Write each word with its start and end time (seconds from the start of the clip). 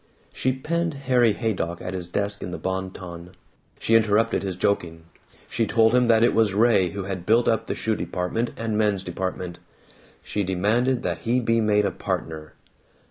She 0.33 0.51
penned 0.51 0.95
Harry 0.95 1.33
Haydock 1.33 1.79
at 1.79 1.93
his 1.93 2.07
desk 2.07 2.41
in 2.41 2.49
the 2.49 2.57
Bon 2.57 2.89
Ton; 2.89 3.35
she 3.77 3.93
interrupted 3.93 4.41
his 4.41 4.55
joking; 4.55 5.03
she 5.47 5.67
told 5.67 5.93
him 5.93 6.07
that 6.07 6.23
it 6.23 6.33
was 6.33 6.55
Ray 6.55 6.89
who 6.89 7.03
had 7.03 7.23
built 7.23 7.47
up 7.47 7.67
the 7.67 7.75
shoe 7.75 7.95
department 7.95 8.49
and 8.57 8.75
men's 8.75 9.03
department; 9.03 9.59
she 10.23 10.43
demanded 10.43 11.03
that 11.03 11.19
he 11.19 11.39
be 11.39 11.61
made 11.61 11.85
a 11.85 11.91
partner. 11.91 12.53